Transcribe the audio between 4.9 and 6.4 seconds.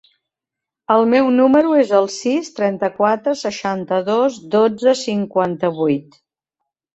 cinquanta-vuit.